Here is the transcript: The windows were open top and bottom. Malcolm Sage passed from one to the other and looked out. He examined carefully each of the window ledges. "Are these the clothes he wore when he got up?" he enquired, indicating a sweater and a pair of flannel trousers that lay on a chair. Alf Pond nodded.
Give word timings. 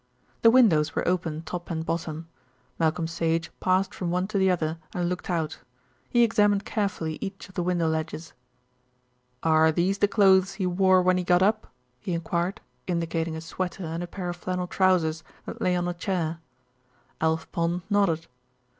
The 0.41 0.49
windows 0.49 0.95
were 0.95 1.07
open 1.07 1.43
top 1.43 1.69
and 1.69 1.85
bottom. 1.85 2.27
Malcolm 2.79 3.05
Sage 3.05 3.51
passed 3.59 3.93
from 3.93 4.09
one 4.09 4.25
to 4.29 4.39
the 4.39 4.49
other 4.49 4.79
and 4.95 5.07
looked 5.07 5.29
out. 5.29 5.59
He 6.09 6.23
examined 6.23 6.65
carefully 6.65 7.19
each 7.21 7.47
of 7.47 7.53
the 7.53 7.61
window 7.61 7.87
ledges. 7.87 8.33
"Are 9.43 9.71
these 9.71 9.99
the 9.99 10.07
clothes 10.07 10.55
he 10.55 10.65
wore 10.65 11.03
when 11.03 11.19
he 11.19 11.23
got 11.23 11.43
up?" 11.43 11.71
he 11.99 12.13
enquired, 12.15 12.61
indicating 12.87 13.35
a 13.35 13.41
sweater 13.41 13.85
and 13.85 14.01
a 14.01 14.07
pair 14.07 14.27
of 14.27 14.37
flannel 14.37 14.65
trousers 14.65 15.23
that 15.45 15.61
lay 15.61 15.75
on 15.75 15.87
a 15.87 15.93
chair. 15.93 16.39
Alf 17.21 17.51
Pond 17.51 17.83
nodded. 17.87 18.25